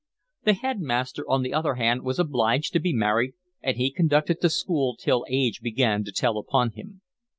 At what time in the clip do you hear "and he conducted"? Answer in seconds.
3.61-4.37